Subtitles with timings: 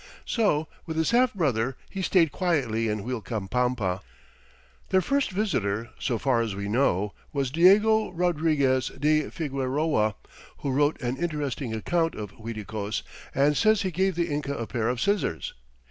[0.25, 4.01] So with his half brother he stayed quietly in Uilcapampa.
[4.89, 10.15] Their first visitor, so far as we know, was Diego Rodriguez de Figueroa,
[10.57, 13.03] who wrote an interesting account of Uiticos
[13.35, 15.53] and says he gave the Inca a pair of scissors.